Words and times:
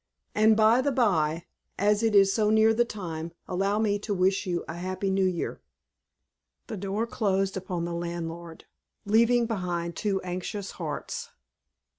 And 0.33 0.57
by 0.57 0.81
the 0.81 0.91
by, 0.91 1.45
as 1.77 2.01
it 2.01 2.15
is 2.15 2.33
so 2.33 2.49
near 2.49 2.73
the 2.73 2.83
time, 2.85 3.33
allow 3.47 3.77
me 3.77 3.99
to 3.99 4.15
wish 4.15 4.47
you 4.47 4.65
a 4.67 4.73
Happy 4.77 5.11
New 5.11 5.27
Year." 5.27 5.61
The 6.65 6.77
door 6.77 7.05
closed 7.05 7.55
upon 7.55 7.85
the 7.85 7.93
landlord, 7.93 8.65
leaving 9.05 9.45
behind 9.45 9.95
two 9.95 10.19
anxious 10.23 10.71
hearts. 10.71 11.29